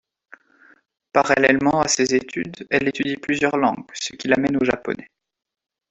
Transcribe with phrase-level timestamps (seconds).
[1.13, 5.11] Parallèlement à ces études, elle étudie plusieurs langues, ce qui l'amène au japonais.